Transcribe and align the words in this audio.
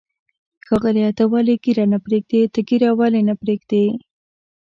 ښاغلیه، 0.65 1.09
ته 1.17 1.23
ولې 1.31 1.55
ږیره 1.63 1.85
نه 1.91 1.97
پرېږدې؟ 2.05 2.41
ته 2.53 2.59
ږیره 2.67 2.89
ولې 2.99 3.21
نه 3.29 3.35
پرېږدی؟ 3.41 3.85